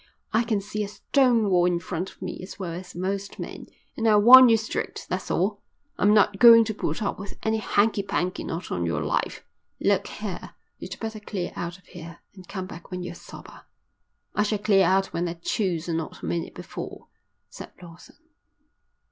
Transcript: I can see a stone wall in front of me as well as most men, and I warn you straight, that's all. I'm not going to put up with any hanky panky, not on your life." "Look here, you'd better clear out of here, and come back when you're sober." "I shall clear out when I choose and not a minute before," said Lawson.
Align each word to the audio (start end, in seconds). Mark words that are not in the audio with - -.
I 0.33 0.41
can 0.41 0.61
see 0.61 0.83
a 0.83 0.87
stone 0.87 1.47
wall 1.51 1.67
in 1.67 1.79
front 1.79 2.09
of 2.09 2.23
me 2.23 2.39
as 2.41 2.57
well 2.57 2.73
as 2.73 2.95
most 2.95 3.37
men, 3.37 3.67
and 3.95 4.07
I 4.07 4.15
warn 4.17 4.49
you 4.49 4.57
straight, 4.57 5.05
that's 5.07 5.29
all. 5.29 5.61
I'm 5.99 6.11
not 6.11 6.39
going 6.39 6.65
to 6.65 6.73
put 6.73 7.03
up 7.03 7.19
with 7.19 7.37
any 7.43 7.59
hanky 7.59 8.01
panky, 8.01 8.43
not 8.43 8.71
on 8.71 8.83
your 8.87 9.03
life." 9.03 9.45
"Look 9.79 10.07
here, 10.07 10.55
you'd 10.79 10.99
better 10.99 11.19
clear 11.19 11.53
out 11.55 11.77
of 11.77 11.85
here, 11.85 12.17
and 12.33 12.47
come 12.47 12.65
back 12.65 12.89
when 12.89 13.03
you're 13.03 13.13
sober." 13.13 13.67
"I 14.33 14.41
shall 14.41 14.57
clear 14.57 14.85
out 14.87 15.13
when 15.13 15.27
I 15.29 15.35
choose 15.35 15.87
and 15.87 15.99
not 15.99 16.23
a 16.23 16.25
minute 16.25 16.55
before," 16.55 17.05
said 17.51 17.71
Lawson. 17.79 18.17